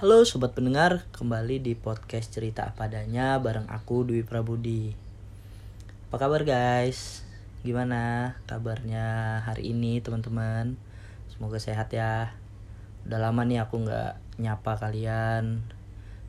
Halo 0.00 0.24
sobat 0.24 0.56
pendengar, 0.56 1.04
kembali 1.12 1.60
di 1.60 1.76
podcast 1.76 2.32
cerita 2.32 2.72
apa 2.72 2.88
adanya 2.88 3.36
bareng 3.36 3.68
aku 3.68 4.08
Dwi 4.08 4.24
Prabudi. 4.24 4.96
Apa 6.08 6.24
kabar 6.24 6.40
guys? 6.48 7.20
Gimana 7.60 8.32
kabarnya 8.48 9.36
hari 9.44 9.76
ini 9.76 10.00
teman-teman? 10.00 10.80
Semoga 11.28 11.60
sehat 11.60 11.92
ya. 11.92 12.32
Udah 13.04 13.20
lama 13.20 13.44
nih 13.44 13.60
aku 13.60 13.84
nggak 13.84 14.40
nyapa 14.40 14.80
kalian. 14.80 15.68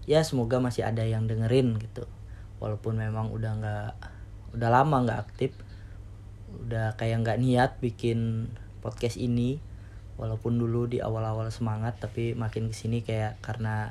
Ya 0.04 0.20
semoga 0.28 0.60
masih 0.60 0.84
ada 0.84 1.08
yang 1.08 1.32
dengerin 1.32 1.80
gitu. 1.80 2.04
Walaupun 2.60 3.00
memang 3.00 3.32
udah 3.32 3.56
nggak, 3.56 3.92
udah 4.60 4.68
lama 4.68 5.08
nggak 5.08 5.32
aktif, 5.32 5.56
udah 6.68 7.00
kayak 7.00 7.24
nggak 7.24 7.40
niat 7.40 7.80
bikin 7.80 8.52
podcast 8.84 9.16
ini 9.16 9.64
walaupun 10.22 10.54
dulu 10.62 10.86
di 10.86 11.02
awal-awal 11.02 11.50
semangat 11.50 11.98
tapi 11.98 12.38
makin 12.38 12.70
ke 12.70 12.76
sini 12.78 13.02
kayak 13.02 13.42
karena 13.42 13.90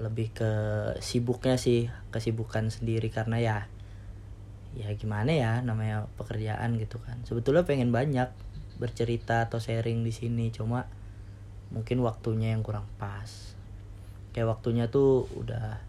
lebih 0.00 0.32
ke 0.32 0.52
sibuknya 1.04 1.60
sih 1.60 1.92
kesibukan 2.08 2.72
sendiri. 2.72 3.12
Karena 3.12 3.36
ya 3.36 3.58
ya 4.72 4.88
gimana 4.96 5.28
ya 5.36 5.60
namanya 5.60 6.08
pekerjaan 6.16 6.80
gitu 6.80 6.96
kan. 7.04 7.20
Sebetulnya 7.28 7.68
pengen 7.68 7.92
banyak 7.92 8.32
bercerita 8.80 9.44
atau 9.44 9.60
sharing 9.60 10.00
di 10.00 10.16
sini 10.16 10.48
cuma 10.48 10.88
mungkin 11.68 12.00
waktunya 12.00 12.56
yang 12.56 12.64
kurang 12.64 12.88
pas. 12.96 13.52
Kayak 14.32 14.56
waktunya 14.56 14.88
tuh 14.88 15.28
udah 15.36 15.84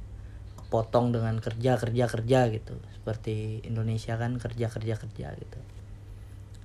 kepotong 0.59 1.15
dengan 1.15 1.39
kerja 1.39 1.79
kerja 1.79 2.11
kerja 2.11 2.39
gitu. 2.51 2.75
Seperti 2.99 3.63
Indonesia 3.63 4.19
kan 4.19 4.35
kerja 4.35 4.67
kerja 4.67 4.99
kerja 4.99 5.31
gitu 5.39 5.59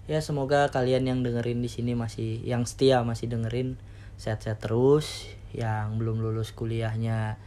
ya 0.08 0.24
semoga 0.24 0.72
kalian 0.72 1.04
yang 1.04 1.20
dengerin 1.20 1.60
di 1.60 1.68
sini 1.68 1.92
masih 1.92 2.40
yang 2.40 2.64
setia 2.64 3.04
masih 3.04 3.28
dengerin 3.28 3.76
sehat-sehat 4.16 4.64
terus. 4.64 5.28
Yang 5.48 5.96
belum 6.00 6.20
lulus 6.20 6.52
kuliahnya 6.52 7.40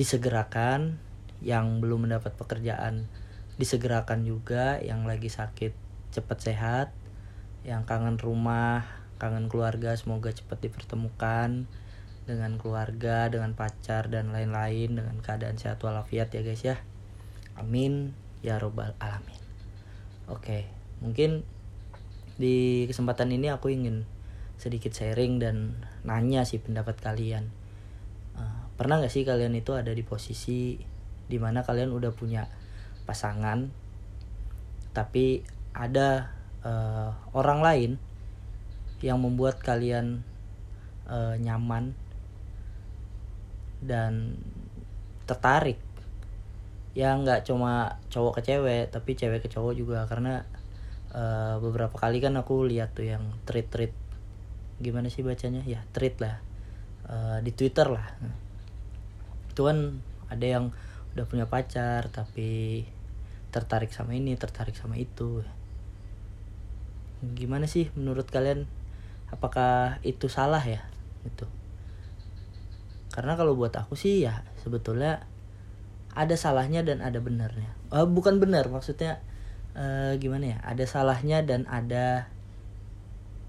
disegerakan 0.00 0.96
yang 1.44 1.84
belum 1.84 2.08
mendapat 2.08 2.32
pekerjaan 2.36 3.04
disegerakan 3.60 4.24
juga 4.26 4.80
yang 4.80 5.04
lagi 5.06 5.28
sakit 5.28 5.76
cepat 6.10 6.38
sehat 6.40 6.88
yang 7.62 7.86
kangen 7.86 8.18
rumah 8.18 8.82
kangen 9.20 9.46
keluarga 9.46 9.94
semoga 9.94 10.34
cepat 10.34 10.64
dipertemukan 10.64 11.68
dengan 12.24 12.56
keluarga 12.56 13.28
dengan 13.28 13.52
pacar 13.52 14.08
dan 14.08 14.32
lain-lain 14.32 14.96
dengan 14.96 15.16
keadaan 15.20 15.60
sehat 15.60 15.78
walafiat 15.84 16.32
ya 16.32 16.40
guys 16.40 16.64
ya. 16.64 16.76
Amin. 17.54 18.16
Ya 18.40 18.56
robbal 18.56 18.96
alamin. 18.98 19.38
Oke 20.26 20.66
mungkin 21.04 21.44
di 22.34 22.84
kesempatan 22.90 23.30
ini 23.30 23.50
aku 23.50 23.70
ingin 23.70 24.02
sedikit 24.58 24.94
sharing 24.94 25.38
dan 25.42 25.86
nanya 26.02 26.42
sih 26.46 26.58
pendapat 26.58 26.98
kalian. 26.98 27.50
Uh, 28.34 28.66
pernah 28.74 28.98
nggak 28.98 29.12
sih 29.12 29.22
kalian 29.22 29.54
itu 29.54 29.74
ada 29.74 29.90
di 29.94 30.02
posisi 30.02 30.78
di 31.24 31.38
mana 31.38 31.62
kalian 31.62 31.94
udah 31.94 32.12
punya 32.12 32.44
pasangan 33.08 33.70
tapi 34.94 35.42
ada 35.74 36.30
uh, 36.62 37.10
orang 37.34 37.60
lain 37.60 37.90
yang 39.02 39.18
membuat 39.20 39.60
kalian 39.60 40.22
uh, 41.10 41.34
nyaman 41.38 41.94
dan 43.82 44.38
tertarik? 45.26 45.78
Ya 46.94 47.10
nggak 47.18 47.42
cuma 47.42 47.98
cowok 48.06 48.38
ke 48.38 48.54
cewek 48.54 48.84
tapi 48.94 49.18
cewek 49.18 49.42
ke 49.42 49.48
cowok 49.50 49.74
juga 49.74 50.06
karena 50.06 50.46
uh, 51.14 51.56
beberapa 51.62 51.94
kali 51.94 52.18
kan 52.18 52.34
aku 52.34 52.66
lihat 52.66 52.98
tuh 52.98 53.06
yang 53.06 53.22
tweet 53.46 53.70
tweet 53.70 53.94
gimana 54.82 55.08
sih 55.08 55.22
bacanya? 55.22 55.62
Ya 55.64 55.86
tweet 55.94 56.18
lah. 56.18 56.42
Uh, 57.06 57.38
di 57.40 57.54
twitter 57.54 57.88
lah. 57.88 58.18
Itu 59.48 59.70
kan 59.70 60.02
ada 60.28 60.44
yang 60.44 60.74
udah 61.14 61.24
punya 61.30 61.46
pacar 61.46 62.10
tapi 62.10 62.82
tertarik 63.54 63.94
sama 63.94 64.18
ini 64.18 64.34
tertarik 64.34 64.74
sama 64.74 64.98
itu. 64.98 65.46
Gimana 67.22 67.70
sih 67.70 67.88
menurut 67.94 68.26
kalian? 68.28 68.66
Apakah 69.30 70.02
itu 70.02 70.26
salah 70.26 70.62
ya? 70.62 70.82
Itu 71.24 71.46
karena 73.14 73.38
kalau 73.38 73.54
buat 73.54 73.70
aku 73.70 73.94
sih 73.94 74.26
ya 74.26 74.42
sebetulnya 74.58 75.22
ada 76.18 76.34
salahnya 76.34 76.82
dan 76.82 76.98
ada 76.98 77.22
benarnya. 77.22 77.70
Uh, 77.94 78.10
bukan 78.10 78.42
benar 78.42 78.66
maksudnya 78.66 79.22
uh, 79.74 80.14
gimana 80.18 80.56
ya 80.56 80.58
ada 80.62 80.84
salahnya 80.86 81.42
dan 81.42 81.66
ada 81.70 82.30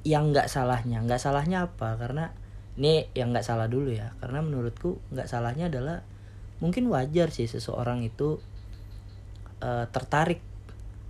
yang 0.06 0.30
nggak 0.30 0.50
salahnya. 0.50 1.02
Nggak 1.02 1.22
salahnya 1.22 1.66
apa? 1.72 1.98
Karena 1.98 2.30
ini 2.78 3.10
yang 3.18 3.34
nggak 3.34 3.46
salah 3.46 3.66
dulu 3.66 3.90
ya. 3.90 4.14
Karena 4.22 4.46
menurutku 4.46 5.02
nggak 5.10 5.26
salahnya 5.26 5.70
adalah 5.70 6.06
mungkin 6.62 6.90
wajar 6.94 7.34
sih 7.34 7.50
seseorang 7.50 8.06
itu 8.06 8.38
uh, 9.66 9.86
tertarik 9.90 10.40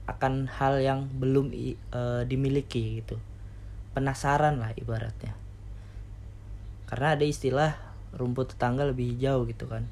akan 0.06 0.48
hal 0.48 0.80
yang 0.80 1.12
belum 1.20 1.52
uh, 1.92 2.24
dimiliki 2.24 3.04
gitu. 3.04 3.20
Penasaran 3.92 4.64
lah 4.64 4.72
ibaratnya. 4.80 5.36
Karena 6.88 7.18
ada 7.18 7.26
istilah 7.26 7.76
rumput 8.16 8.56
tetangga 8.56 8.88
lebih 8.88 9.16
hijau 9.16 9.44
gitu 9.44 9.68
kan 9.68 9.84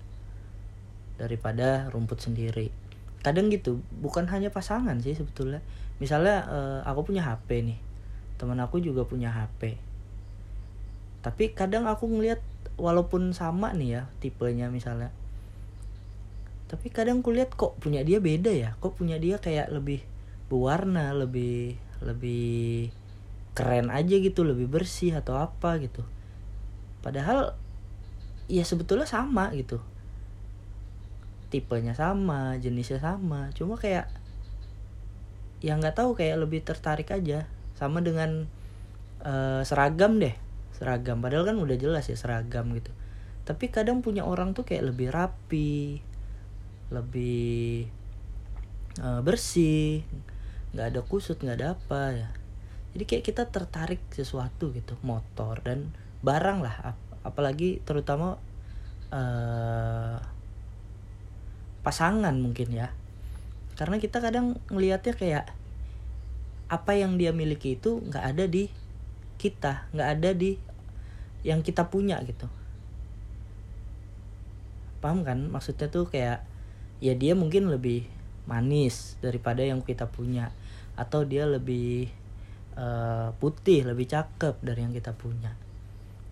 daripada 1.19 1.91
rumput 1.93 2.23
sendiri 2.23 2.73
kadang 3.23 3.47
gitu 3.49 3.79
bukan 4.03 4.27
hanya 4.29 4.51
pasangan 4.51 4.99
sih 4.99 5.15
sebetulnya. 5.15 5.63
Misalnya 5.97 6.43
uh, 6.51 6.79
aku 6.83 7.09
punya 7.09 7.23
HP 7.23 7.63
nih 7.63 7.79
teman 8.37 8.59
aku 8.59 8.83
juga 8.83 9.07
punya 9.07 9.31
HP 9.31 9.79
tapi 11.23 11.55
kadang 11.55 11.87
aku 11.87 12.03
ngelihat 12.11 12.43
walaupun 12.75 13.31
sama 13.31 13.71
nih 13.71 13.89
ya 13.97 14.03
tipenya 14.19 14.67
misalnya. 14.67 15.09
Tapi 16.67 16.91
kadang 16.91 17.23
aku 17.23 17.31
lihat 17.31 17.55
kok 17.55 17.79
punya 17.79 18.03
dia 18.03 18.19
beda 18.19 18.51
ya? 18.51 18.75
Kok 18.83 18.99
punya 18.99 19.15
dia 19.15 19.39
kayak 19.39 19.71
lebih 19.71 20.03
berwarna 20.51 21.15
lebih 21.15 21.79
lebih 22.03 22.91
keren 23.55 23.87
aja 23.87 24.19
gitu 24.19 24.43
lebih 24.43 24.67
bersih 24.67 25.15
atau 25.15 25.39
apa 25.39 25.79
gitu. 25.79 26.03
Padahal 26.99 27.55
ya 28.51 28.67
sebetulnya 28.67 29.07
sama 29.07 29.55
gitu 29.55 29.79
tipenya 31.53 31.93
sama 31.93 32.57
jenisnya 32.57 32.97
sama. 32.97 33.53
Cuma 33.53 33.77
kayak 33.77 34.09
yang 35.61 35.77
nggak 35.77 35.93
tahu 35.93 36.17
kayak 36.17 36.41
lebih 36.41 36.65
tertarik 36.65 37.13
aja 37.13 37.45
sama 37.77 38.01
dengan 38.01 38.49
uh, 39.21 39.61
seragam 39.61 40.17
deh 40.17 40.33
seragam. 40.73 41.21
Padahal 41.21 41.45
kan 41.45 41.57
udah 41.61 41.77
jelas 41.77 42.09
ya 42.09 42.17
seragam 42.17 42.73
gitu. 42.73 42.89
Tapi 43.45 43.69
kadang 43.69 44.01
punya 44.01 44.25
orang 44.25 44.57
tuh 44.57 44.65
kayak 44.65 44.89
lebih 44.89 45.13
rapi 45.13 46.01
lebih 46.89 47.89
uh, 49.01 49.21
bersih 49.25 50.05
nggak 50.73 50.87
ada 50.93 51.01
kusut 51.05 51.37
nggak 51.37 51.57
ada 51.61 51.67
apa 51.77 52.01
ya. 52.17 52.29
Jadi 52.97 53.03
kayak 53.05 53.23
kita 53.25 53.43
tertarik 53.49 54.01
sesuatu 54.09 54.73
gitu 54.73 54.97
motor 55.05 55.61
dan 55.61 55.93
barang 56.25 56.65
lah. 56.65 56.97
Apalagi 57.21 57.79
terutama 57.85 58.41
uh, 59.13 60.17
pasangan 61.83 62.33
mungkin 62.39 62.71
ya. 62.71 62.89
Karena 63.75 63.99
kita 63.99 64.23
kadang 64.23 64.57
ngelihatnya 64.71 65.13
kayak 65.13 65.45
apa 66.71 66.91
yang 66.97 67.19
dia 67.19 67.35
miliki 67.35 67.77
itu 67.77 68.01
nggak 68.01 68.23
ada 68.33 68.45
di 68.49 68.71
kita 69.37 69.91
nggak 69.91 70.09
ada 70.17 70.29
di 70.31 70.55
yang 71.43 71.59
kita 71.59 71.91
punya 71.91 72.23
gitu. 72.23 72.47
Paham 75.03 75.27
kan? 75.27 75.51
Maksudnya 75.51 75.91
tuh 75.91 76.07
kayak 76.07 76.47
ya 77.03 77.13
dia 77.19 77.35
mungkin 77.35 77.67
lebih 77.67 78.07
manis 78.47 79.19
daripada 79.19 79.59
yang 79.59 79.83
kita 79.83 80.07
punya. 80.07 80.55
Atau 80.95 81.27
dia 81.27 81.43
lebih 81.43 82.07
uh, 82.79 83.35
putih 83.43 83.83
lebih 83.83 84.07
cakep 84.07 84.63
dari 84.63 84.87
yang 84.87 84.95
kita 84.95 85.11
punya. 85.11 85.59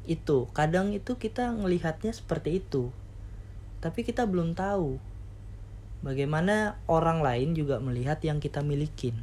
Itu 0.08 0.48
kadang 0.56 0.96
itu 0.96 1.20
kita 1.20 1.52
ngelihatnya 1.52 2.16
seperti 2.16 2.64
itu. 2.64 2.96
Tapi 3.84 4.08
kita 4.08 4.24
belum 4.24 4.56
tahu 4.56 5.11
Bagaimana 6.02 6.82
orang 6.90 7.22
lain 7.22 7.54
juga 7.54 7.78
melihat 7.78 8.18
yang 8.26 8.42
kita 8.42 8.66
milikin. 8.66 9.22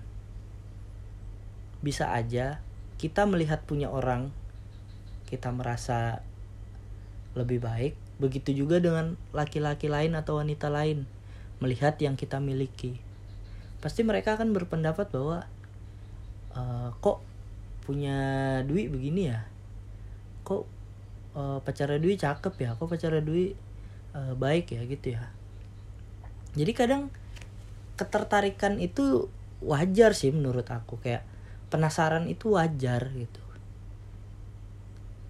Bisa 1.82 2.14
aja 2.14 2.62
kita 2.98 3.26
melihat 3.30 3.62
punya 3.62 3.86
orang, 3.90 4.34
kita 5.30 5.54
merasa 5.54 6.26
lebih 7.38 7.62
baik. 7.62 7.94
Begitu 8.18 8.50
juga 8.66 8.82
dengan 8.82 9.14
laki-laki 9.30 9.86
lain 9.86 10.18
atau 10.18 10.42
wanita 10.42 10.66
lain 10.66 11.06
melihat 11.62 11.94
yang 12.02 12.18
kita 12.18 12.42
miliki. 12.42 12.98
Pasti 13.78 14.02
mereka 14.02 14.34
akan 14.34 14.50
berpendapat 14.50 15.06
bahwa 15.14 15.46
e, 16.50 16.62
kok 16.98 17.22
punya 17.86 18.18
duit 18.66 18.90
begini 18.90 19.30
ya, 19.30 19.46
kok 20.42 20.66
e, 21.38 21.62
pacarnya 21.62 22.02
duit 22.02 22.18
cakep 22.18 22.54
ya, 22.58 22.70
kok 22.74 22.90
pacarnya 22.90 23.22
duit 23.22 23.54
e, 24.10 24.20
baik 24.34 24.74
ya 24.74 24.82
gitu 24.82 25.14
ya 25.14 25.37
jadi 26.56 26.72
kadang 26.72 27.12
ketertarikan 27.98 28.78
itu 28.78 29.26
wajar 29.60 30.14
sih 30.14 30.30
menurut 30.30 30.64
aku. 30.70 31.02
Kayak 31.02 31.26
penasaran 31.68 32.30
itu 32.30 32.54
wajar 32.56 33.10
gitu. 33.12 33.42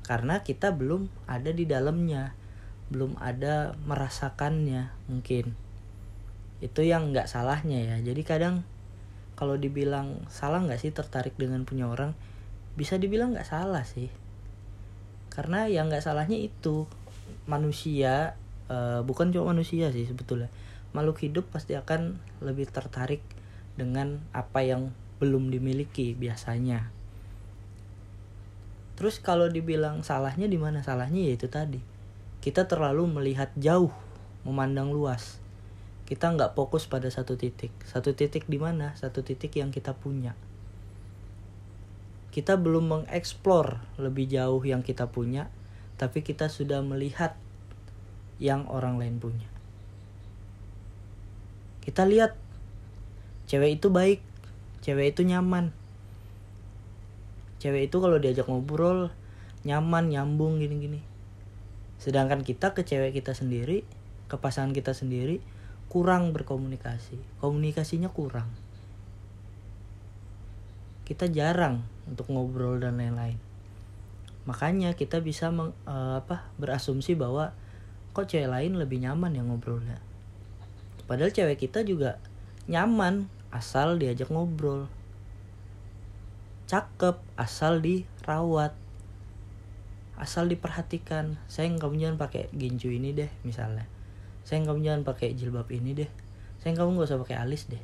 Karena 0.05 0.44
kita 0.44 0.70
belum 0.76 1.09
ada 1.26 1.50
di 1.50 1.65
dalamnya. 1.65 2.37
Belum 2.93 3.17
ada 3.19 3.75
merasakannya 3.88 4.93
mungkin. 5.11 5.56
Itu 6.61 6.85
yang 6.85 7.11
nggak 7.11 7.26
salahnya 7.26 7.81
ya. 7.82 7.97
Jadi 8.00 8.23
kadang 8.23 8.64
kalau 9.38 9.55
dibilang 9.55 10.29
salah 10.32 10.62
nggak 10.62 10.81
sih 10.81 10.93
tertarik 10.93 11.35
dengan 11.37 11.64
punya 11.64 11.88
orang? 11.88 12.14
Bisa 12.79 12.97
dibilang 12.97 13.35
nggak 13.35 13.49
salah 13.49 13.85
sih. 13.85 14.09
Karena 15.29 15.69
yang 15.69 15.93
nggak 15.93 16.03
salahnya 16.03 16.41
itu 16.41 16.88
manusia 17.44 18.37
uh, 18.69 19.00
bukan 19.05 19.32
cuma 19.32 19.56
manusia 19.56 19.88
sih 19.88 20.05
sebetulnya 20.05 20.53
makhluk 20.96 21.20
hidup 21.25 21.49
pasti 21.52 21.76
akan 21.76 22.17
lebih 22.40 22.69
tertarik 22.70 23.20
dengan 23.76 24.23
apa 24.32 24.64
yang 24.64 24.94
belum 25.19 25.52
dimiliki 25.52 26.14
biasanya. 26.14 26.90
Terus 28.99 29.23
kalau 29.23 29.46
dibilang 29.46 30.02
salahnya 30.02 30.50
di 30.50 30.58
mana? 30.58 30.82
Salahnya 30.82 31.31
ya 31.31 31.32
itu 31.38 31.46
tadi. 31.46 31.79
Kita 32.43 32.67
terlalu 32.67 33.06
melihat 33.06 33.55
jauh 33.55 33.94
memandang 34.43 34.90
luas. 34.90 35.38
Kita 36.06 36.32
nggak 36.35 36.56
fokus 36.58 36.88
pada 36.90 37.06
satu 37.06 37.38
titik. 37.38 37.70
Satu 37.87 38.17
titik 38.17 38.49
di 38.50 38.58
mana? 38.58 38.96
Satu 38.99 39.23
titik 39.23 39.55
yang 39.55 39.70
kita 39.70 39.94
punya. 39.94 40.35
Kita 42.35 42.58
belum 42.58 42.90
mengeksplor 42.90 43.99
lebih 44.02 44.26
jauh 44.31 44.62
yang 44.67 44.82
kita 44.82 45.11
punya 45.11 45.50
tapi 45.99 46.23
kita 46.23 46.46
sudah 46.46 46.79
melihat 46.81 47.35
yang 48.38 48.70
orang 48.70 49.02
lain 49.02 49.19
punya 49.19 49.57
kita 51.88 52.05
lihat. 52.05 52.37
Cewek 53.49 53.81
itu 53.81 53.88
baik. 53.88 54.20
Cewek 54.85 55.17
itu 55.17 55.25
nyaman. 55.25 55.73
Cewek 57.64 57.88
itu 57.88 57.96
kalau 57.96 58.20
diajak 58.20 58.44
ngobrol 58.44 59.08
nyaman 59.64 60.12
nyambung 60.12 60.61
gini-gini. 60.61 61.00
Sedangkan 61.96 62.44
kita 62.44 62.76
ke 62.76 62.85
cewek 62.85 63.17
kita 63.17 63.32
sendiri 63.32 63.88
ke 64.29 64.37
pasangan 64.37 64.76
kita 64.76 64.93
sendiri 64.93 65.40
kurang 65.88 66.37
berkomunikasi. 66.37 67.17
Komunikasinya 67.40 68.12
kurang. 68.12 68.52
Kita 71.08 71.25
jarang 71.32 71.88
untuk 72.05 72.29
ngobrol 72.29 72.85
dan 72.85 73.00
lain-lain. 73.00 73.40
Makanya 74.44 74.93
kita 74.93 75.25
bisa 75.25 75.49
meng, 75.49 75.73
uh, 75.88 76.20
apa 76.20 76.52
berasumsi 76.61 77.17
bahwa 77.17 77.56
kok 78.12 78.29
cewek 78.29 78.52
lain 78.52 78.76
lebih 78.76 79.00
nyaman 79.00 79.32
yang 79.32 79.49
ngobrolnya 79.49 80.05
padahal 81.08 81.32
cewek 81.32 81.66
kita 81.66 81.82
juga 81.82 82.20
nyaman 82.69 83.32
asal 83.49 83.96
diajak 83.96 84.28
ngobrol. 84.28 84.87
Cakep 86.69 87.16
asal 87.40 87.81
dirawat. 87.81 88.76
Asal 90.20 90.52
diperhatikan. 90.52 91.40
Sayang 91.49 91.81
kamu 91.81 91.96
jangan 91.96 92.19
pakai 92.20 92.52
ginju 92.52 92.93
ini 92.93 93.16
deh 93.16 93.31
misalnya. 93.40 93.88
Sayang 94.44 94.69
kamu 94.69 94.84
jangan 94.84 95.02
pakai 95.08 95.32
jilbab 95.32 95.64
ini 95.72 95.96
deh. 95.96 96.10
Sayang 96.60 96.76
kamu 96.76 97.00
gak 97.00 97.08
usah 97.08 97.20
pakai 97.25 97.40
alis 97.40 97.72
deh. 97.72 97.81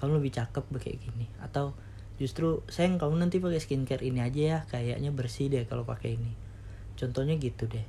Kamu 0.00 0.16
lebih 0.16 0.32
cakep 0.32 0.64
kayak 0.80 0.96
gini. 0.96 1.28
Atau 1.44 1.76
justru 2.16 2.64
sayang 2.72 2.96
kamu 2.96 3.20
nanti 3.20 3.36
pakai 3.42 3.60
skincare 3.60 4.00
ini 4.00 4.24
aja 4.24 4.40
ya. 4.40 4.58
Kayaknya 4.72 5.10
bersih 5.12 5.52
deh 5.52 5.68
kalau 5.68 5.84
pakai 5.84 6.16
ini. 6.16 6.32
Contohnya 6.96 7.36
gitu 7.36 7.68
deh. 7.68 7.84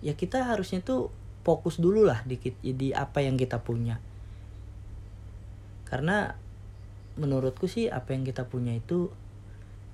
Ya 0.00 0.16
kita 0.16 0.48
harusnya 0.48 0.80
tuh 0.80 1.12
fokus 1.44 1.78
dulu 1.78 2.08
lah 2.08 2.24
dikit 2.24 2.56
di 2.64 2.90
apa 2.90 3.20
yang 3.20 3.36
kita 3.36 3.60
punya. 3.60 4.00
Karena 5.84 6.32
menurutku 7.14 7.70
sih 7.70 7.92
apa 7.92 8.16
yang 8.16 8.26
kita 8.26 8.48
punya 8.50 8.74
itu 8.74 9.12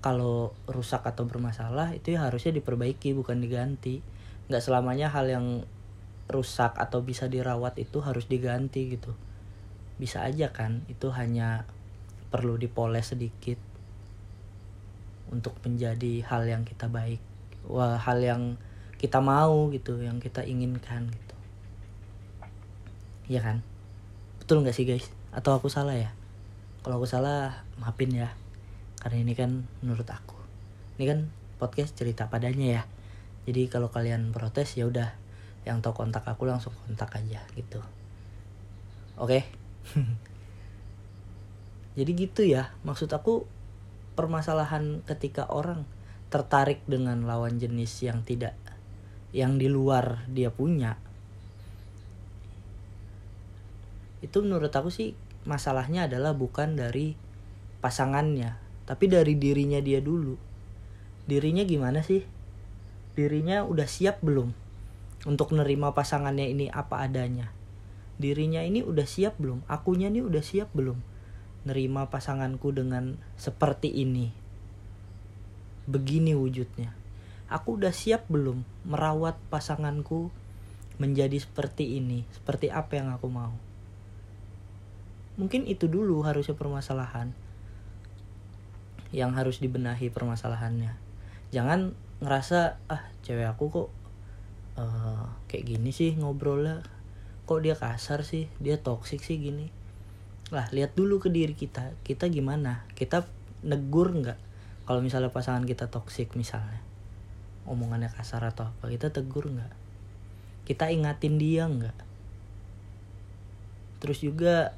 kalau 0.01 0.57
rusak 0.65 1.05
atau 1.05 1.29
bermasalah 1.29 1.93
itu 1.93 2.17
ya 2.17 2.25
harusnya 2.25 2.57
diperbaiki 2.57 3.13
bukan 3.13 3.43
diganti. 3.43 4.01
Nggak 4.49 4.63
selamanya 4.65 5.13
hal 5.13 5.29
yang 5.29 5.47
rusak 6.31 6.79
atau 6.79 7.03
bisa 7.03 7.27
dirawat 7.27 7.77
itu 7.77 8.01
harus 8.01 8.31
diganti 8.31 8.97
gitu. 8.97 9.13
Bisa 10.01 10.25
aja 10.25 10.55
kan 10.55 10.87
itu 10.89 11.11
hanya 11.13 11.69
perlu 12.31 12.57
dipoles 12.57 13.11
sedikit 13.13 13.59
untuk 15.31 15.55
menjadi 15.63 16.27
hal 16.27 16.47
yang 16.47 16.63
kita 16.67 16.91
baik 16.91 17.23
wah 17.71 17.97
hal 17.97 18.19
yang 18.19 18.59
kita 18.99 19.23
mau 19.23 19.71
gitu 19.71 20.03
yang 20.03 20.19
kita 20.19 20.43
inginkan 20.43 21.09
gitu 21.09 21.30
Iya 23.31 23.47
kan? 23.47 23.63
Betul 24.43 24.67
nggak 24.67 24.75
sih 24.75 24.83
guys? 24.83 25.07
Atau 25.31 25.55
aku 25.55 25.71
salah 25.71 25.95
ya? 25.95 26.11
Kalau 26.83 26.99
aku 26.99 27.07
salah 27.07 27.63
maafin 27.79 28.11
ya. 28.11 28.35
Karena 28.99 29.23
ini 29.23 29.39
kan 29.39 29.71
menurut 29.87 30.11
aku. 30.11 30.35
Ini 30.99 31.07
kan 31.07 31.31
podcast 31.63 31.95
cerita 31.95 32.27
padanya 32.27 32.67
ya. 32.67 32.83
Jadi 33.47 33.71
kalau 33.71 33.95
kalian 33.95 34.35
protes 34.35 34.75
ya 34.75 34.91
udah. 34.91 35.15
Yang 35.63 35.87
tahu 35.87 36.03
kontak 36.03 36.27
aku 36.27 36.43
langsung 36.43 36.75
kontak 36.75 37.15
aja 37.23 37.47
gitu. 37.55 37.79
Oke? 39.15 39.47
Okay? 39.95 39.95
jadi 42.03 42.11
gitu 42.19 42.43
ya. 42.43 42.75
Maksud 42.83 43.15
aku 43.15 43.47
permasalahan 44.19 45.07
ketika 45.07 45.47
orang 45.47 45.87
tertarik 46.35 46.83
dengan 46.91 47.23
lawan 47.31 47.63
jenis 47.63 47.95
yang 48.03 48.27
tidak 48.27 48.59
yang 49.31 49.63
di 49.63 49.71
luar 49.71 50.27
dia 50.27 50.51
punya 50.51 50.99
itu 54.21 54.45
menurut 54.45 54.73
aku 54.73 54.93
sih 54.93 55.17
masalahnya 55.49 56.05
adalah 56.05 56.37
bukan 56.37 56.77
dari 56.77 57.17
pasangannya 57.81 58.71
tapi 58.91 59.07
dari 59.07 59.39
dirinya 59.39 59.79
dia 59.79 60.03
dulu. 60.03 60.35
Dirinya 61.31 61.63
gimana 61.63 62.03
sih? 62.03 62.27
Dirinya 63.15 63.63
udah 63.63 63.87
siap 63.87 64.19
belum 64.19 64.51
untuk 65.31 65.55
nerima 65.55 65.95
pasangannya 65.95 66.51
ini 66.51 66.67
apa 66.75 67.07
adanya? 67.07 67.55
Dirinya 68.19 68.67
ini 68.67 68.83
udah 68.83 69.07
siap 69.07 69.39
belum? 69.39 69.63
Akunya 69.71 70.11
ini 70.11 70.27
udah 70.27 70.43
siap 70.43 70.75
belum 70.75 70.99
nerima 71.71 72.11
pasanganku 72.11 72.75
dengan 72.75 73.15
seperti 73.39 73.95
ini? 73.95 74.35
Begini 75.87 76.35
wujudnya. 76.35 76.91
Aku 77.47 77.79
udah 77.79 77.95
siap 77.95 78.27
belum 78.27 78.67
merawat 78.91 79.39
pasanganku 79.55 80.35
menjadi 80.99 81.39
seperti 81.39 82.03
ini? 82.03 82.27
Seperti 82.35 82.75
apa 82.75 82.99
yang 82.99 83.15
aku 83.15 83.31
mau 83.31 83.70
mungkin 85.41 85.65
itu 85.65 85.89
dulu 85.89 86.21
harusnya 86.21 86.53
permasalahan. 86.53 87.33
Yang 89.11 89.31
harus 89.33 89.57
dibenahi 89.65 90.13
permasalahannya. 90.13 90.93
Jangan 91.51 91.97
ngerasa 92.21 92.77
ah 92.93 93.09
cewek 93.25 93.49
aku 93.49 93.65
kok 93.73 93.89
uh, 94.77 95.33
kayak 95.49 95.65
gini 95.65 95.91
sih 95.97 96.13
ngobrolnya. 96.21 96.85
Kok 97.49 97.65
dia 97.65 97.75
kasar 97.75 98.23
sih? 98.23 98.53
Dia 98.61 98.77
toksik 98.77 99.25
sih 99.25 99.41
gini. 99.41 99.73
Lah 100.53 100.69
lihat 100.71 100.93
dulu 100.93 101.19
ke 101.19 101.33
diri 101.33 101.57
kita. 101.57 101.97
Kita 102.05 102.29
gimana? 102.29 102.85
Kita 102.93 103.25
negur 103.65 104.13
nggak? 104.13 104.39
Kalau 104.85 105.01
misalnya 105.01 105.33
pasangan 105.33 105.65
kita 105.65 105.89
toksik 105.89 106.37
misalnya 106.37 106.91
omongannya 107.71 108.11
kasar 108.11 108.43
atau 108.43 108.67
apa 108.67 108.91
kita 108.91 109.15
tegur 109.15 109.47
nggak? 109.47 109.75
Kita 110.67 110.91
ingatin 110.91 111.39
dia 111.39 111.71
nggak? 111.71 111.99
Terus 114.03 114.19
juga 114.25 114.75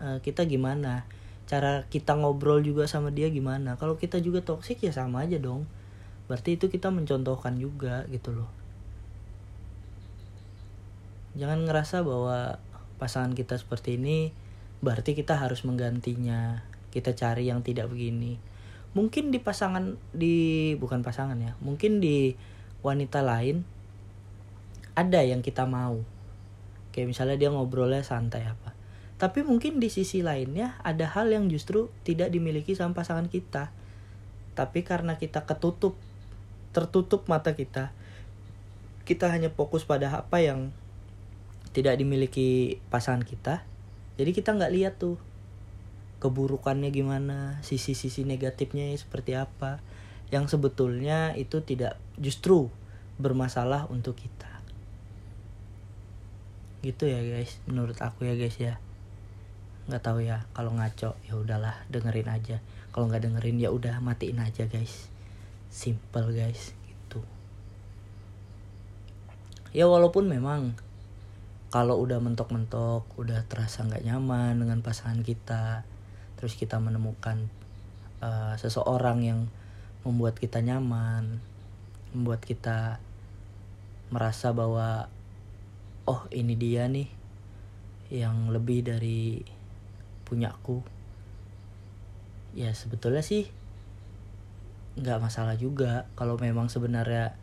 uh, 0.00 0.18
kita 0.22 0.46
gimana? 0.46 1.08
Cara 1.46 1.86
kita 1.86 2.18
ngobrol 2.18 2.62
juga 2.62 2.90
sama 2.90 3.14
dia 3.14 3.30
gimana? 3.30 3.78
Kalau 3.78 3.98
kita 3.98 4.18
juga 4.18 4.42
toksik 4.42 4.82
ya 4.82 4.92
sama 4.94 5.24
aja 5.24 5.38
dong. 5.38 5.64
Berarti 6.26 6.58
itu 6.58 6.66
kita 6.66 6.90
mencontohkan 6.90 7.54
juga 7.58 8.02
gitu 8.10 8.34
loh. 8.34 8.50
Jangan 11.38 11.68
ngerasa 11.68 12.02
bahwa 12.02 12.58
pasangan 12.96 13.36
kita 13.36 13.60
seperti 13.60 14.00
ini 14.00 14.32
berarti 14.82 15.14
kita 15.14 15.38
harus 15.38 15.62
menggantinya. 15.62 16.66
Kita 16.90 17.12
cari 17.12 17.46
yang 17.48 17.62
tidak 17.62 17.92
begini. 17.92 18.40
Mungkin 18.96 19.28
di 19.28 19.38
pasangan 19.38 20.00
di 20.16 20.72
bukan 20.80 21.04
pasangan 21.04 21.36
ya 21.36 21.52
mungkin 21.60 22.00
di 22.00 22.32
wanita 22.80 23.20
lain 23.20 23.62
ada 24.96 25.20
yang 25.20 25.44
kita 25.44 25.68
mau. 25.68 26.00
Kayak 26.96 27.12
misalnya 27.12 27.36
dia 27.36 27.52
ngobrolnya 27.52 28.00
santai 28.00 28.48
apa 28.48 28.75
tapi 29.16 29.40
mungkin 29.40 29.80
di 29.80 29.88
sisi 29.88 30.20
lainnya 30.20 30.76
ada 30.84 31.08
hal 31.08 31.32
yang 31.32 31.48
justru 31.48 31.88
tidak 32.04 32.28
dimiliki 32.28 32.76
sama 32.76 32.92
pasangan 32.92 33.32
kita. 33.32 33.72
Tapi 34.52 34.84
karena 34.84 35.16
kita 35.16 35.48
ketutup 35.48 35.96
tertutup 36.76 37.24
mata 37.24 37.56
kita 37.56 37.96
kita 39.06 39.30
hanya 39.30 39.48
fokus 39.54 39.86
pada 39.86 40.10
apa 40.12 40.42
yang 40.42 40.74
tidak 41.72 41.96
dimiliki 41.96 42.82
pasangan 42.90 43.22
kita. 43.22 43.62
Jadi 44.18 44.34
kita 44.34 44.52
nggak 44.52 44.74
lihat 44.74 44.94
tuh 44.98 45.16
keburukannya 46.18 46.90
gimana 46.90 47.62
sisi-sisi 47.62 48.26
negatifnya 48.26 48.90
seperti 48.98 49.38
apa 49.38 49.78
yang 50.34 50.50
sebetulnya 50.50 51.38
itu 51.38 51.62
tidak 51.62 51.96
justru 52.18 52.68
bermasalah 53.22 53.86
untuk 53.88 54.18
kita. 54.18 54.50
Gitu 56.82 57.06
ya 57.06 57.22
guys 57.22 57.62
menurut 57.70 57.96
aku 58.02 58.26
ya 58.26 58.34
guys 58.34 58.58
ya 58.58 58.82
nggak 59.86 60.02
tahu 60.02 60.22
ya 60.22 60.42
kalau 60.50 60.74
ngaco 60.74 61.14
ya 61.26 61.34
udahlah 61.38 61.74
dengerin 61.90 62.30
aja. 62.30 62.58
Kalau 62.90 63.06
nggak 63.06 63.22
dengerin 63.26 63.62
ya 63.62 63.70
udah 63.70 64.02
matiin 64.02 64.42
aja 64.42 64.66
guys. 64.66 65.08
Simple 65.70 66.34
guys 66.34 66.74
gitu. 66.86 67.22
Ya 69.70 69.86
walaupun 69.86 70.26
memang 70.26 70.74
kalau 71.70 71.98
udah 71.98 72.22
mentok-mentok 72.22 73.04
udah 73.18 73.42
terasa 73.50 73.82
nggak 73.84 74.06
nyaman 74.06 74.56
dengan 74.56 74.80
pasangan 74.80 75.20
kita 75.20 75.82
terus 76.38 76.54
kita 76.54 76.78
menemukan 76.78 77.50
uh, 78.22 78.54
seseorang 78.56 79.24
yang 79.24 79.40
membuat 80.06 80.38
kita 80.38 80.62
nyaman 80.62 81.42
membuat 82.14 82.46
kita 82.46 83.02
merasa 84.14 84.54
bahwa 84.54 85.10
oh 86.06 86.22
ini 86.30 86.54
dia 86.54 86.86
nih 86.86 87.10
yang 88.14 88.54
lebih 88.54 88.86
dari 88.86 89.42
punyaku 90.26 90.82
ya 92.58 92.74
sebetulnya 92.74 93.22
sih 93.22 93.46
nggak 94.96 95.20
masalah 95.20 95.54
juga 95.60 96.08
kalau 96.18 96.40
memang 96.40 96.72
sebenarnya 96.72 97.36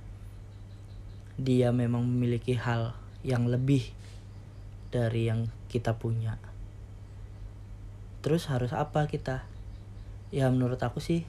dia 1.37 1.69
memang 1.73 2.05
memiliki 2.05 2.57
hal 2.57 2.97
yang 3.21 3.49
lebih 3.49 3.93
dari 4.93 5.29
yang 5.29 5.49
kita 5.69 5.97
punya. 5.97 6.37
Terus 8.21 8.45
harus 8.49 8.73
apa 8.73 9.09
kita? 9.09 9.45
Ya 10.29 10.49
menurut 10.49 10.81
aku 10.81 11.01
sih 11.01 11.25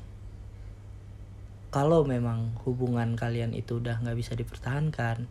kalau 1.72 2.06
memang 2.08 2.56
hubungan 2.64 3.16
kalian 3.20 3.52
itu 3.52 3.82
udah 3.82 4.00
nggak 4.00 4.16
bisa 4.16 4.32
dipertahankan 4.38 5.26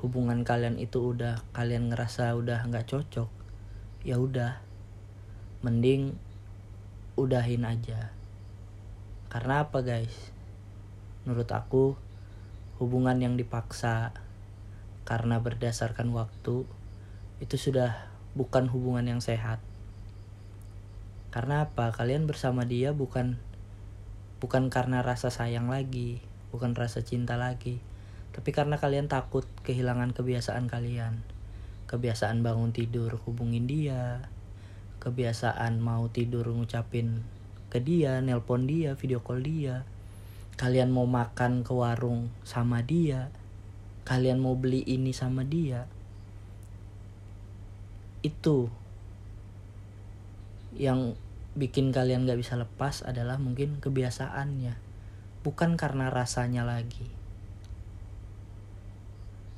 hubungan 0.00 0.46
kalian 0.46 0.80
itu 0.80 1.12
udah 1.12 1.44
kalian 1.52 1.92
ngerasa 1.92 2.32
udah 2.38 2.64
nggak 2.70 2.88
cocok 2.88 3.28
ya 4.06 4.16
udah 4.16 4.62
mending 5.60 6.16
udahin 7.20 7.68
aja. 7.68 8.16
Karena 9.28 9.68
apa 9.68 9.84
guys? 9.84 10.32
Menurut 11.28 11.52
aku 11.52 11.94
hubungan 12.80 13.20
yang 13.20 13.36
dipaksa 13.36 14.16
karena 15.04 15.36
berdasarkan 15.36 16.16
waktu 16.16 16.64
itu 17.44 17.56
sudah 17.60 18.08
bukan 18.32 18.72
hubungan 18.72 19.04
yang 19.04 19.20
sehat. 19.20 19.60
Karena 21.28 21.68
apa? 21.68 21.92
Kalian 21.92 22.24
bersama 22.24 22.64
dia 22.64 22.96
bukan 22.96 23.36
bukan 24.40 24.72
karena 24.72 25.04
rasa 25.04 25.28
sayang 25.28 25.68
lagi, 25.68 26.24
bukan 26.48 26.72
rasa 26.72 27.04
cinta 27.04 27.36
lagi, 27.36 27.84
tapi 28.32 28.56
karena 28.56 28.80
kalian 28.80 29.12
takut 29.12 29.44
kehilangan 29.62 30.16
kebiasaan 30.16 30.66
kalian. 30.72 31.20
Kebiasaan 31.84 32.40
bangun 32.40 32.72
tidur 32.72 33.20
hubungin 33.28 33.68
dia, 33.68 34.30
kebiasaan 35.00 35.80
mau 35.80 36.06
tidur 36.12 36.46
ngucapin 36.52 37.24
ke 37.72 37.80
dia, 37.80 38.20
nelpon 38.20 38.68
dia, 38.68 38.94
video 38.94 39.24
call 39.24 39.40
dia. 39.40 39.88
Kalian 40.60 40.92
mau 40.92 41.08
makan 41.08 41.64
ke 41.64 41.72
warung 41.72 42.28
sama 42.44 42.84
dia, 42.84 43.32
kalian 44.04 44.44
mau 44.44 44.52
beli 44.54 44.84
ini 44.84 45.16
sama 45.16 45.40
dia. 45.42 45.88
Itu 48.20 48.68
yang 50.76 51.16
bikin 51.58 51.90
kalian 51.90 52.28
gak 52.28 52.38
bisa 52.38 52.54
lepas 52.54 53.02
adalah 53.02 53.40
mungkin 53.40 53.82
kebiasaannya 53.82 54.78
bukan 55.42 55.74
karena 55.74 56.12
rasanya 56.12 56.62
lagi 56.62 57.08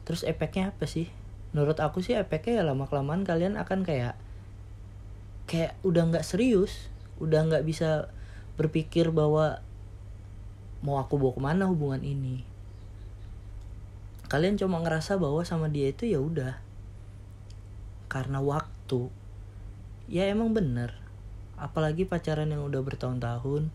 terus 0.08 0.24
efeknya 0.24 0.72
apa 0.72 0.88
sih 0.88 1.12
menurut 1.52 1.78
aku 1.84 2.00
sih 2.00 2.16
efeknya 2.16 2.62
ya 2.62 2.64
lama 2.64 2.88
kelamaan 2.88 3.28
kalian 3.28 3.60
akan 3.60 3.84
kayak 3.84 4.16
kayak 5.52 5.76
udah 5.84 6.08
nggak 6.08 6.24
serius 6.24 6.88
udah 7.20 7.44
nggak 7.44 7.68
bisa 7.68 8.08
berpikir 8.56 9.12
bahwa 9.12 9.60
mau 10.80 10.98
aku 10.98 11.20
bawa 11.20 11.32
ke 11.36 11.42
mana 11.44 11.70
hubungan 11.70 12.02
ini. 12.02 12.42
Kalian 14.26 14.58
cuma 14.58 14.80
ngerasa 14.80 15.20
bahwa 15.20 15.44
sama 15.44 15.68
dia 15.70 15.92
itu 15.92 16.08
ya 16.08 16.18
udah. 16.18 16.58
Karena 18.10 18.42
waktu. 18.42 19.12
Ya 20.10 20.26
emang 20.26 20.50
bener. 20.56 20.98
Apalagi 21.60 22.08
pacaran 22.08 22.50
yang 22.50 22.66
udah 22.66 22.82
bertahun-tahun 22.82 23.70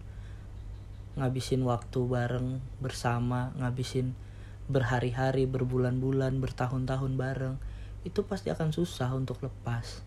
ngabisin 1.17 1.65
waktu 1.65 1.99
bareng 2.05 2.61
bersama 2.77 3.49
ngabisin 3.57 4.13
berhari-hari 4.69 5.49
berbulan-bulan 5.49 6.37
bertahun-tahun 6.37 7.17
bareng 7.17 7.55
itu 8.05 8.21
pasti 8.21 8.53
akan 8.53 8.69
susah 8.69 9.17
untuk 9.17 9.41
lepas 9.41 10.05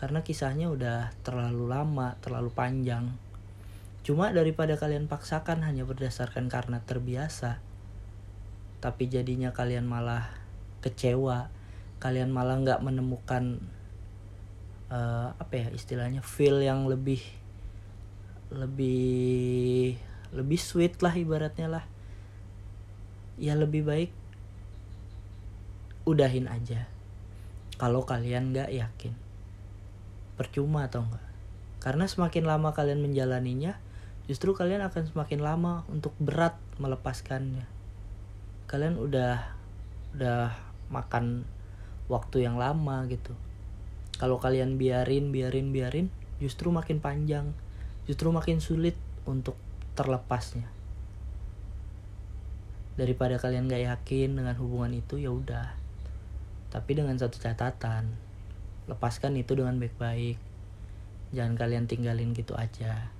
karena 0.00 0.24
kisahnya 0.24 0.72
udah 0.72 1.12
terlalu 1.20 1.68
lama 1.68 2.16
terlalu 2.24 2.48
panjang. 2.56 3.12
Cuma 4.00 4.32
daripada 4.32 4.80
kalian 4.80 5.12
paksakan 5.12 5.60
hanya 5.60 5.84
berdasarkan 5.84 6.48
karena 6.48 6.80
terbiasa 6.80 7.60
tapi 8.80 9.12
jadinya 9.12 9.52
kalian 9.52 9.84
malah 9.84 10.32
kecewa. 10.80 11.52
Kalian 12.00 12.32
malah 12.32 12.56
nggak 12.64 12.80
menemukan 12.80 13.60
uh, 14.88 15.36
apa 15.36 15.52
ya 15.52 15.68
istilahnya 15.68 16.24
feel 16.24 16.64
yang 16.64 16.88
lebih 16.88 17.20
lebih 18.48 20.00
lebih 20.32 20.56
sweet 20.56 20.96
lah 21.04 21.12
ibaratnya 21.12 21.68
lah. 21.68 21.84
Ya 23.36 23.52
lebih 23.52 23.84
baik 23.84 24.16
udahin 26.08 26.48
aja. 26.48 26.88
Kalau 27.76 28.08
kalian 28.08 28.56
nggak 28.56 28.72
yakin 28.72 29.29
percuma 30.40 30.88
atau 30.88 31.04
enggak. 31.04 31.20
Karena 31.84 32.08
semakin 32.08 32.48
lama 32.48 32.72
kalian 32.72 33.04
menjalaninya 33.04 33.76
justru 34.24 34.56
kalian 34.56 34.80
akan 34.88 35.04
semakin 35.04 35.44
lama 35.44 35.84
untuk 35.92 36.16
berat 36.16 36.56
melepaskannya. 36.80 37.68
Kalian 38.64 38.96
udah 38.96 39.52
udah 40.16 40.56
makan 40.88 41.44
waktu 42.08 42.48
yang 42.48 42.56
lama 42.56 43.04
gitu. 43.12 43.36
Kalau 44.16 44.40
kalian 44.40 44.80
biarin 44.80 45.28
biarin 45.28 45.76
biarin 45.76 46.08
justru 46.40 46.72
makin 46.72 47.04
panjang. 47.04 47.52
Justru 48.08 48.32
makin 48.32 48.64
sulit 48.64 48.96
untuk 49.28 49.60
terlepasnya. 49.92 50.72
Daripada 52.96 53.36
kalian 53.36 53.68
gak 53.68 53.84
yakin 53.84 54.40
dengan 54.40 54.56
hubungan 54.56 54.96
itu 54.96 55.20
ya 55.20 55.30
udah. 55.32 55.76
Tapi 56.72 56.90
dengan 56.96 57.16
satu 57.20 57.36
catatan 57.36 58.29
lepaskan 58.90 59.38
itu 59.38 59.54
dengan 59.54 59.78
baik-baik. 59.78 60.36
Jangan 61.30 61.54
kalian 61.54 61.86
tinggalin 61.86 62.34
gitu 62.34 62.58
aja. 62.58 63.14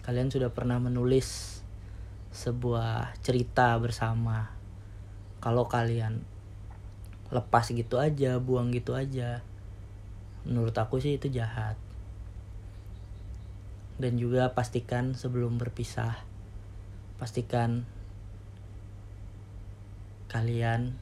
Kalian 0.00 0.32
sudah 0.32 0.48
pernah 0.56 0.80
menulis 0.80 1.60
sebuah 2.32 3.12
cerita 3.20 3.76
bersama. 3.76 4.56
Kalau 5.44 5.68
kalian 5.68 6.24
lepas 7.28 7.68
gitu 7.68 8.00
aja 8.00 8.42
buang 8.42 8.74
gitu 8.74 8.98
aja 8.98 9.44
menurut 10.48 10.72
aku 10.72 10.98
sih 10.98 11.20
itu 11.20 11.28
jahat. 11.28 11.76
Dan 14.00 14.16
juga 14.16 14.56
pastikan 14.56 15.12
sebelum 15.12 15.60
berpisah 15.60 16.24
pastikan 17.20 17.84
kalian 20.32 20.96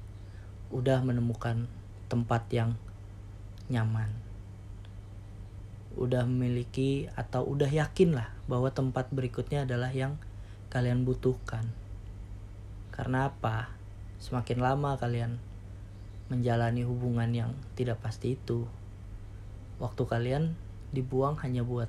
udah 0.75 0.99
menemukan 1.07 1.71
tempat 2.11 2.51
yang 2.51 2.75
nyaman. 3.69 4.11
Udah 5.97 6.25
memiliki 6.25 7.09
atau 7.17 7.45
udah 7.45 7.69
yakin 7.69 8.17
lah 8.17 8.33
bahwa 8.49 8.73
tempat 8.73 9.13
berikutnya 9.13 9.65
adalah 9.69 9.93
yang 9.93 10.17
kalian 10.69 11.05
butuhkan. 11.09 11.69
Karena 12.93 13.33
apa? 13.33 13.73
Semakin 14.19 14.59
lama 14.61 14.99
kalian 14.99 15.39
menjalani 16.29 16.85
hubungan 16.85 17.31
yang 17.33 17.51
tidak 17.73 18.05
pasti 18.05 18.37
itu 18.37 18.69
waktu 19.81 20.03
kalian 20.05 20.53
dibuang 20.93 21.39
hanya 21.41 21.65
buat 21.65 21.89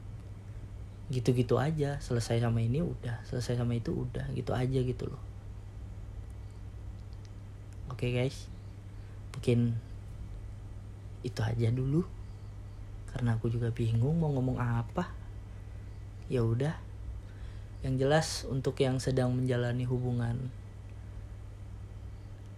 gitu-gitu 1.09 1.57
aja 1.57 1.97
selesai 1.99 2.37
sama 2.39 2.61
ini 2.61 2.85
udah 2.85 3.25
selesai 3.25 3.57
sama 3.57 3.73
itu 3.73 3.91
udah 3.91 4.29
gitu 4.37 4.53
aja 4.53 4.79
gitu 4.79 5.09
loh. 5.09 5.23
Oke 7.89 8.07
okay 8.07 8.11
guys? 8.13 8.45
Mungkin 9.33 9.88
itu 11.25 11.39
aja 11.41 11.69
dulu. 11.73 12.05
Karena 13.09 13.35
aku 13.35 13.49
juga 13.49 13.73
bingung 13.73 14.19
mau 14.19 14.31
ngomong 14.31 14.61
apa. 14.61 15.11
Ya 16.31 16.45
udah. 16.45 16.77
Yang 17.81 17.95
jelas 17.99 18.27
untuk 18.47 18.75
yang 18.83 18.99
sedang 18.99 19.33
menjalani 19.33 19.87
hubungan 19.87 20.51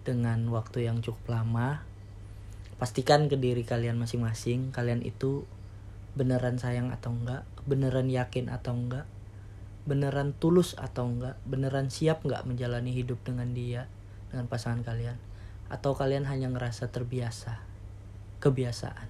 dengan 0.02 0.50
waktu 0.50 0.90
yang 0.90 1.06
cukup 1.06 1.38
lama 1.38 1.86
pastikan 2.82 3.30
ke 3.30 3.38
diri 3.38 3.62
kalian 3.62 4.02
masing-masing 4.02 4.74
kalian 4.74 5.06
itu 5.06 5.46
beneran 6.18 6.58
sayang 6.58 6.90
atau 6.90 7.14
enggak 7.14 7.46
beneran 7.70 8.10
yakin 8.10 8.50
atau 8.50 8.74
enggak 8.74 9.06
beneran 9.86 10.34
tulus 10.34 10.74
atau 10.74 11.06
enggak 11.06 11.38
beneran 11.46 11.94
siap 11.94 12.26
enggak 12.26 12.42
menjalani 12.50 12.90
hidup 12.90 13.22
dengan 13.22 13.54
dia 13.54 13.86
dengan 14.34 14.50
pasangan 14.50 14.82
kalian 14.82 15.22
atau 15.70 15.94
kalian 15.94 16.26
hanya 16.26 16.50
ngerasa 16.50 16.90
terbiasa 16.90 17.71
kebiasaan. 18.42 19.08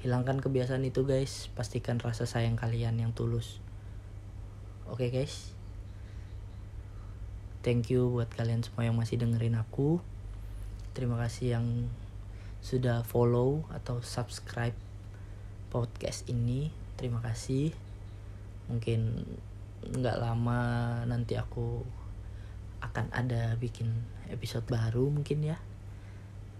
Hilangkan 0.00 0.40
kebiasaan 0.40 0.82
itu 0.88 1.04
guys. 1.04 1.52
Pastikan 1.52 2.00
rasa 2.00 2.24
sayang 2.24 2.56
kalian 2.56 2.96
yang 2.96 3.12
tulus. 3.12 3.60
Oke 4.88 5.06
okay, 5.06 5.22
guys? 5.22 5.52
Thank 7.60 7.92
you 7.92 8.08
buat 8.08 8.30
kalian 8.32 8.64
semua 8.64 8.88
yang 8.88 8.96
masih 8.96 9.20
dengerin 9.20 9.58
aku. 9.60 10.00
Terima 10.96 11.20
kasih 11.20 11.60
yang 11.60 11.66
sudah 12.64 13.04
follow 13.04 13.68
atau 13.74 14.00
subscribe 14.00 14.74
podcast 15.68 16.24
ini. 16.30 16.72
Terima 16.96 17.20
kasih. 17.20 17.74
Mungkin 18.72 19.26
nggak 19.86 20.16
lama 20.18 20.60
nanti 21.04 21.36
aku 21.36 21.84
akan 22.82 23.10
ada 23.14 23.54
bikin 23.58 23.92
episode 24.30 24.66
baru 24.66 25.10
mungkin 25.10 25.42
ya. 25.42 25.58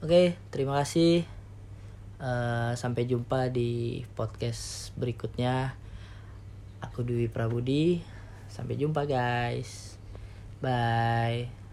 Oke 0.04 0.36
terima 0.52 0.76
kasih 0.82 1.35
uh, 2.20 2.72
sampai 2.76 3.08
jumpa 3.08 3.48
di 3.52 4.02
podcast 4.16 4.92
berikutnya. 4.96 5.76
Aku 6.84 7.02
Dwi 7.02 7.28
Prabudi. 7.28 8.00
Sampai 8.46 8.78
jumpa 8.78 9.04
guys. 9.04 10.00
Bye 10.62 11.65